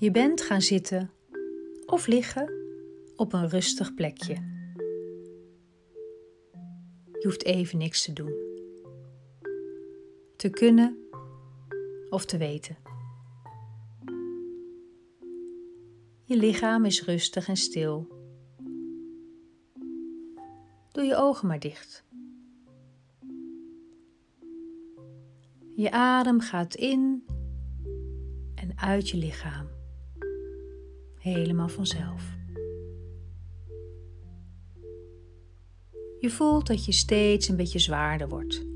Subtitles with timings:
[0.00, 1.10] Je bent gaan zitten
[1.86, 2.52] of liggen
[3.16, 4.34] op een rustig plekje.
[7.12, 8.32] Je hoeft even niks te doen.
[10.36, 10.98] Te kunnen
[12.10, 12.76] of te weten.
[16.24, 18.08] Je lichaam is rustig en stil.
[20.92, 22.04] Doe je ogen maar dicht.
[25.74, 27.24] Je adem gaat in
[28.54, 29.77] en uit je lichaam.
[31.34, 32.36] Helemaal vanzelf.
[36.20, 38.66] Je voelt dat je steeds een beetje zwaarder wordt.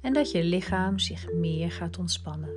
[0.00, 2.50] En dat je lichaam zich meer gaat ontspannen.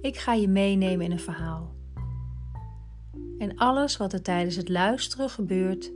[0.00, 1.74] Ik ga je meenemen in een verhaal.
[3.38, 5.92] En alles wat er tijdens het luisteren gebeurt,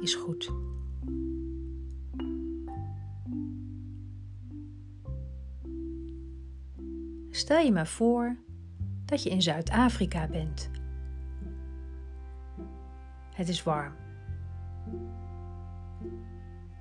[0.00, 0.71] is goed.
[7.34, 8.36] Stel je maar voor
[9.04, 10.70] dat je in Zuid-Afrika bent.
[13.34, 13.92] Het is warm.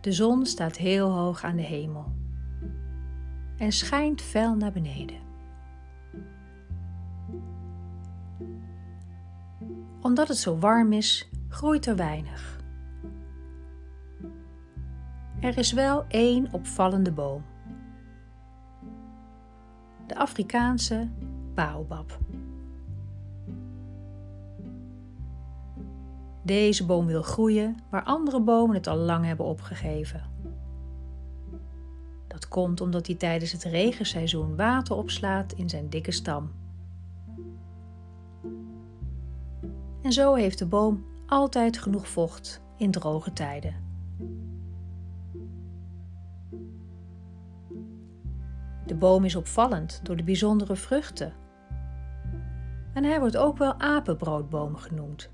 [0.01, 2.13] De zon staat heel hoog aan de hemel
[3.57, 5.19] en schijnt fel naar beneden.
[10.01, 12.59] Omdat het zo warm is, groeit er weinig.
[15.39, 17.50] Er is wel één opvallende boom.
[20.11, 21.09] De Afrikaanse
[21.53, 22.19] baobab.
[26.41, 30.23] Deze boom wil groeien waar andere bomen het al lang hebben opgegeven.
[32.27, 36.51] Dat komt omdat hij tijdens het regenseizoen water opslaat in zijn dikke stam.
[40.01, 43.90] En zo heeft de boom altijd genoeg vocht in droge tijden.
[48.91, 51.33] De boom is opvallend door de bijzondere vruchten.
[52.93, 55.29] En hij wordt ook wel apenbroodboom genoemd.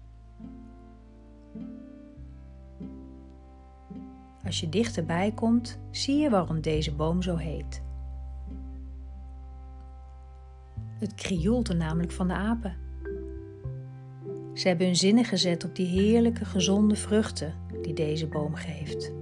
[4.44, 7.81] Als je dichterbij komt, zie je waarom deze boom zo heet.
[11.00, 12.75] Het krioelt er namelijk van de apen.
[14.53, 19.13] Ze hebben hun zinnen gezet op die heerlijke, gezonde vruchten die deze boom geeft.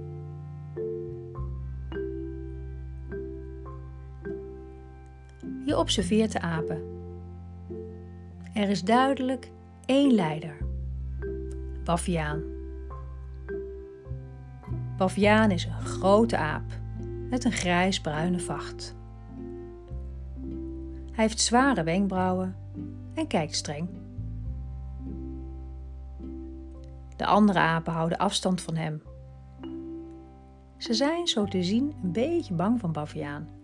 [5.66, 6.82] Je observeert de apen.
[8.54, 9.50] Er is duidelijk
[9.86, 10.56] één leider:
[11.84, 12.42] Baviaan.
[14.96, 16.62] Baviaan is een grote aap
[17.30, 18.96] met een grijs-bruine vacht.
[21.12, 22.56] Hij heeft zware wenkbrauwen
[23.14, 23.88] en kijkt streng.
[27.16, 29.02] De andere apen houden afstand van hem.
[30.76, 33.55] Ze zijn zo te zien een beetje bang van Baviaan.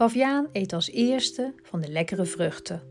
[0.00, 2.82] Baviaan eet als eerste van de lekkere vruchten.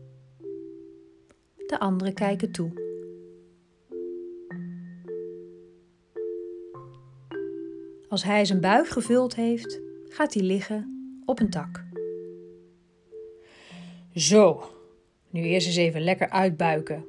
[1.66, 2.70] De anderen kijken toe.
[8.08, 10.86] Als hij zijn buik gevuld heeft, gaat hij liggen
[11.24, 11.84] op een tak.
[14.14, 14.64] Zo,
[15.30, 17.04] nu eerst eens even lekker uitbuiken,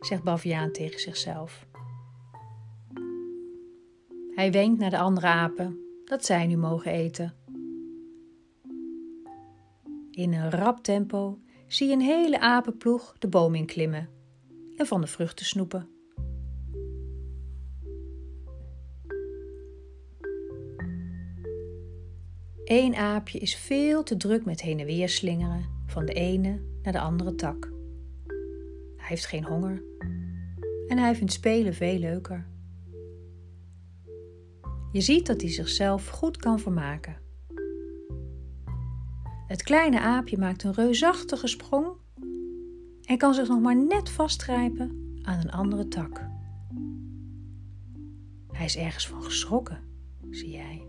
[0.00, 1.66] zegt Baviaan tegen zichzelf.
[4.34, 7.41] Hij wenkt naar de andere apen dat zij nu mogen eten.
[10.12, 14.08] In een rap tempo zie een hele apenploeg de boom inklimmen
[14.76, 15.88] en van de vruchten snoepen.
[22.64, 26.92] Eén aapje is veel te druk met heen en weer slingeren van de ene naar
[26.92, 27.72] de andere tak.
[28.96, 29.82] Hij heeft geen honger
[30.86, 32.46] en hij vindt spelen veel leuker.
[34.92, 37.21] Je ziet dat hij zichzelf goed kan vermaken.
[39.52, 41.86] Het kleine aapje maakt een reusachtige sprong
[43.04, 46.26] en kan zich nog maar net vastgrijpen aan een andere tak.
[48.52, 49.78] Hij is ergens van geschrokken,
[50.30, 50.86] zie jij.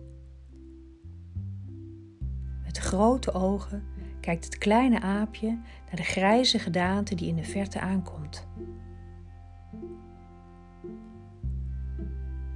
[2.64, 3.84] Met grote ogen
[4.20, 5.48] kijkt het kleine aapje
[5.86, 8.48] naar de grijze gedaante die in de verte aankomt.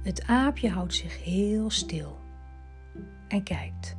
[0.02, 2.18] Het aapje houdt zich heel stil
[3.28, 3.97] en kijkt.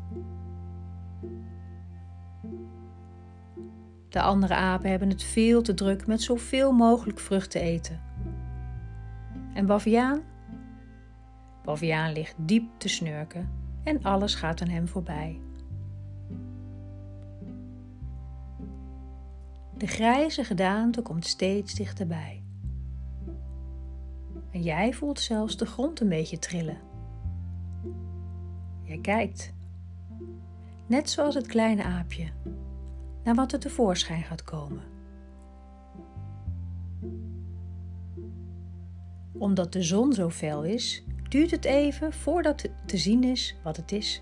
[4.09, 8.01] De andere apen hebben het veel te druk met zoveel mogelijk vruchten eten.
[9.53, 10.21] En Baviaan?
[11.63, 13.49] Baviaan ligt diep te snurken
[13.83, 15.39] en alles gaat aan hem voorbij.
[19.77, 22.43] De grijze gedaante komt steeds dichterbij.
[24.51, 26.77] En jij voelt zelfs de grond een beetje trillen.
[28.83, 29.53] Jij kijkt.
[30.87, 32.31] Net zoals het kleine aapje,
[33.23, 34.83] naar wat er tevoorschijn gaat komen.
[39.37, 43.91] Omdat de zon zo fel is, duurt het even voordat te zien is wat het
[43.91, 44.21] is.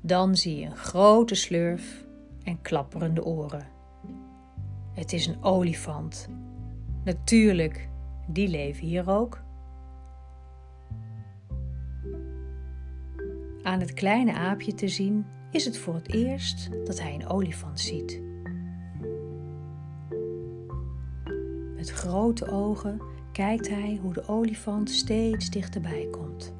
[0.00, 2.06] Dan zie je een grote slurf
[2.42, 3.66] en klapperende oren.
[4.92, 6.28] Het is een olifant.
[7.04, 7.88] Natuurlijk,
[8.26, 9.44] die leven hier ook.
[13.66, 17.80] Aan het kleine aapje te zien is het voor het eerst dat hij een olifant
[17.80, 18.22] ziet.
[21.76, 23.00] Met grote ogen
[23.32, 26.54] kijkt hij hoe de olifant steeds dichterbij komt.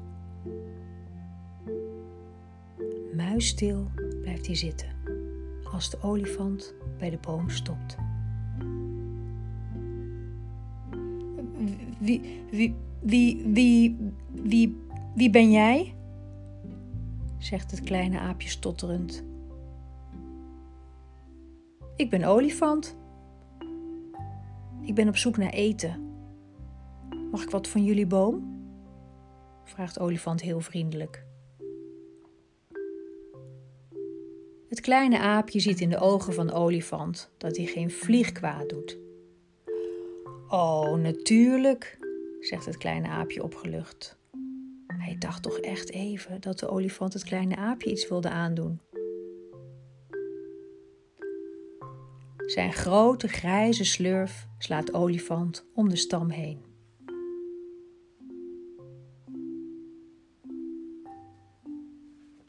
[3.13, 4.89] Muisstil blijft hij zitten
[5.71, 7.95] als de olifant bij de boom stopt.
[11.99, 13.97] Wie, wie, wie, wie,
[14.43, 14.77] wie,
[15.15, 15.96] wie ben jij?
[17.47, 19.23] Zegt het kleine aapje stotterend.
[21.95, 22.97] Ik ben olifant.
[24.81, 26.15] Ik ben op zoek naar eten.
[27.31, 28.55] Mag ik wat van jullie boom?
[29.63, 31.25] vraagt olifant heel vriendelijk.
[34.69, 38.97] Het kleine aapje ziet in de ogen van olifant dat hij geen vlieg kwaad doet.
[40.47, 41.97] Oh, natuurlijk,
[42.39, 44.16] zegt het kleine aapje opgelucht.
[44.87, 48.81] Hij dacht toch echt even dat de olifant het kleine aapje iets wilde aandoen.
[52.45, 56.65] Zijn grote grijze slurf slaat olifant om de stam heen.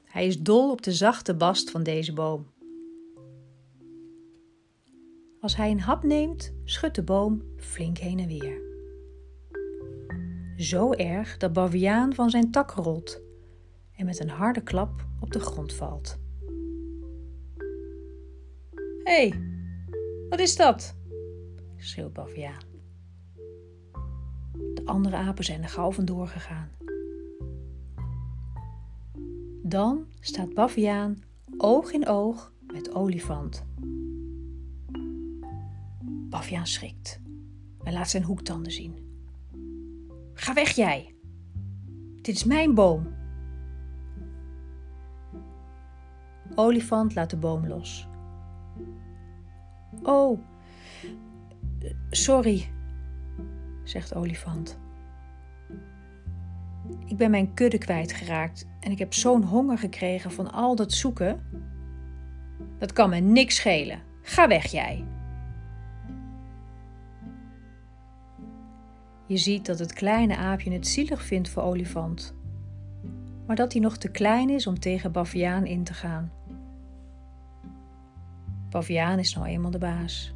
[0.04, 2.46] Hij is dol op de zachte bast van deze boom.
[5.40, 8.67] Als hij een hap neemt, schudt de boom flink heen en weer.
[10.58, 13.22] Zo erg dat Baviaan van zijn tak rolt
[13.96, 16.18] en met een harde klap op de grond valt.
[19.04, 19.40] Hé, hey,
[20.28, 20.96] wat is dat?
[21.76, 22.62] schreeuwt Baviaan.
[24.74, 26.70] De andere apen zijn er gauw vandoor gegaan.
[29.62, 31.22] Dan staat Baviaan
[31.56, 33.64] oog in oog met olifant.
[36.28, 37.20] Baviaan schrikt
[37.82, 39.07] en laat zijn hoektanden zien.
[40.38, 41.14] Ga weg jij!
[42.22, 43.14] Dit is mijn boom.
[46.54, 48.08] Olifant laat de boom los.
[50.02, 50.40] Oh,
[52.10, 52.70] sorry,
[53.84, 54.78] zegt Olifant.
[57.06, 61.42] Ik ben mijn kudde kwijtgeraakt en ik heb zo'n honger gekregen van al dat zoeken.
[62.78, 64.02] Dat kan me niks schelen.
[64.22, 65.04] Ga weg jij.
[69.28, 72.34] Je ziet dat het kleine aapje het zielig vindt voor olifant,
[73.46, 76.32] maar dat hij nog te klein is om tegen Baviaan in te gaan.
[78.70, 80.34] Baviaan is nou eenmaal de baas.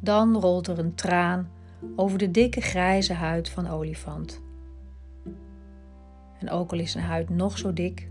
[0.00, 1.50] Dan rolt er een traan
[1.96, 4.42] over de dikke grijze huid van olifant.
[6.38, 8.10] En ook al is zijn huid nog zo dik,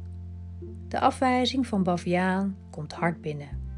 [0.88, 3.69] de afwijzing van Baviaan komt hard binnen.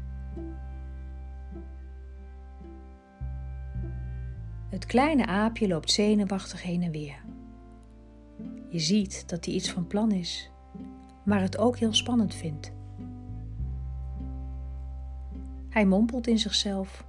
[4.82, 7.22] Het kleine aapje loopt zenuwachtig heen en weer.
[8.68, 10.50] Je ziet dat hij iets van plan is,
[11.24, 12.72] maar het ook heel spannend vindt.
[15.68, 17.04] Hij mompelt in zichzelf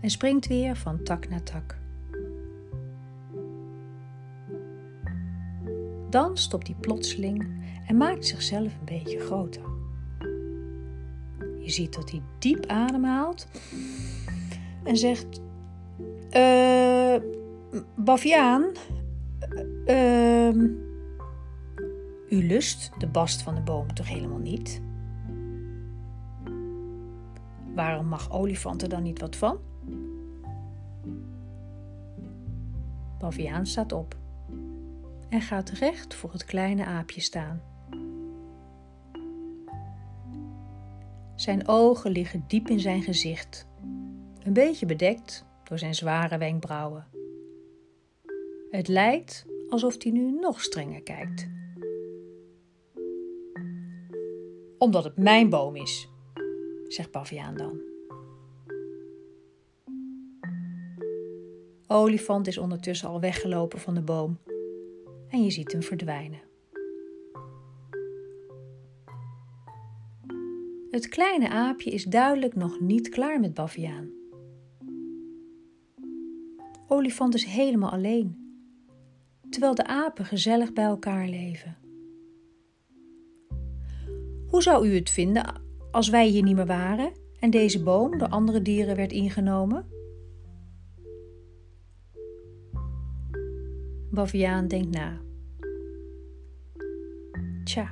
[0.00, 1.78] en springt weer van tak naar tak.
[6.10, 9.62] Dan stopt hij plotseling en maakt zichzelf een beetje groter.
[11.58, 13.46] Je ziet dat hij diep ademhaalt
[14.84, 15.44] en zegt:
[16.36, 17.16] uh,
[17.96, 18.64] Baviaan,
[19.86, 20.48] uh,
[22.28, 24.82] u lust de bast van de boom toch helemaal niet?
[27.74, 29.58] Waarom mag olifant er dan niet wat van?
[33.18, 34.16] Baviaan staat op
[35.28, 37.62] en gaat recht voor het kleine aapje staan.
[41.34, 43.66] Zijn ogen liggen diep in zijn gezicht,
[44.42, 47.06] een beetje bedekt door zijn zware wenkbrauwen.
[48.70, 51.48] Het lijkt alsof hij nu nog strenger kijkt.
[54.78, 56.08] Omdat het mijn boom is,
[56.88, 57.80] zegt Baviaan dan.
[61.86, 64.38] Olifant is ondertussen al weggelopen van de boom
[65.28, 66.40] en je ziet hem verdwijnen.
[70.90, 74.15] Het kleine aapje is duidelijk nog niet klaar met Baviaan.
[76.88, 78.36] Olifant is helemaal alleen,
[79.50, 81.76] terwijl de apen gezellig bij elkaar leven.
[84.46, 88.28] Hoe zou u het vinden als wij hier niet meer waren en deze boom door
[88.28, 89.86] andere dieren werd ingenomen?
[94.10, 95.20] Baviaan denkt na.
[97.64, 97.90] Tja,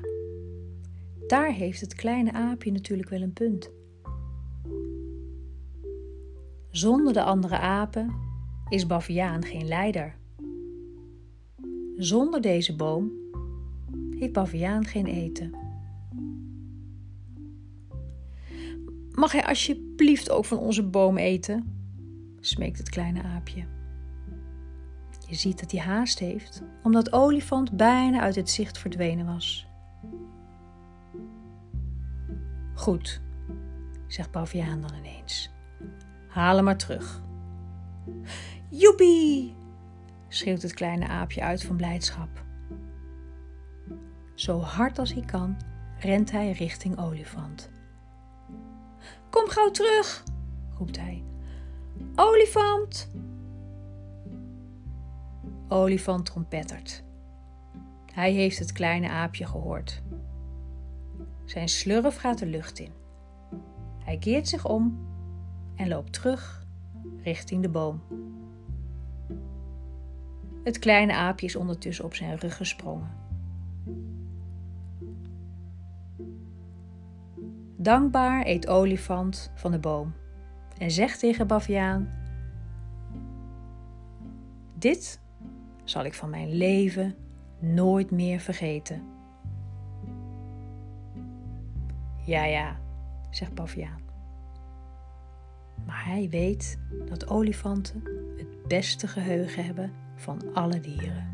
[1.26, 3.72] daar heeft het kleine aapje natuurlijk wel een punt.
[6.70, 8.23] Zonder de andere apen
[8.68, 10.14] is Baviaan geen leider.
[11.96, 13.12] Zonder deze boom
[14.18, 15.54] heeft Baviaan geen eten.
[19.10, 21.72] Mag hij alsjeblieft ook van onze boom eten?
[22.40, 23.64] smeekt het kleine aapje.
[25.28, 29.66] Je ziet dat hij haast heeft, omdat olifant bijna uit het zicht verdwenen was.
[32.74, 33.20] Goed,
[34.06, 35.50] zegt Baviaan dan ineens.
[36.28, 37.23] Haal hem maar terug.
[38.70, 39.54] Joepie!
[40.28, 42.44] schreeuwt het kleine aapje uit van blijdschap.
[44.34, 45.56] Zo hard als hij kan,
[45.98, 47.70] rent hij richting olifant.
[49.30, 50.24] Kom gauw terug,
[50.78, 51.24] roept hij.
[52.14, 53.10] Olifant!
[55.68, 57.02] Olifant trompettert.
[58.12, 60.02] Hij heeft het kleine aapje gehoord.
[61.44, 62.92] Zijn slurf gaat de lucht in.
[64.04, 65.06] Hij keert zich om
[65.76, 66.63] en loopt terug
[67.22, 68.02] richting de boom.
[70.64, 73.10] Het kleine aapje is ondertussen op zijn rug gesprongen.
[77.76, 80.12] Dankbaar eet olifant van de boom
[80.78, 82.12] en zegt tegen Baviaan:
[84.78, 85.20] Dit
[85.84, 87.14] zal ik van mijn leven
[87.58, 89.02] nooit meer vergeten.
[92.24, 92.76] Ja, ja,
[93.30, 94.03] zegt Baviaan.
[95.86, 98.02] Maar hij weet dat olifanten
[98.36, 101.32] het beste geheugen hebben van alle dieren.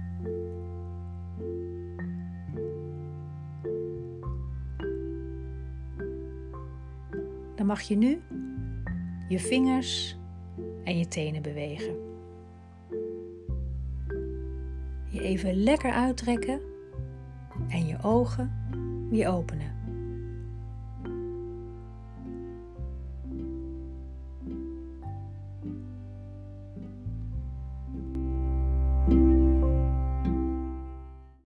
[7.55, 8.21] Dan mag je nu
[9.29, 10.17] je vingers
[10.85, 11.95] en je tenen bewegen.
[15.09, 16.61] Je even lekker uittrekken
[17.69, 18.53] en je ogen
[19.11, 19.80] weer openen.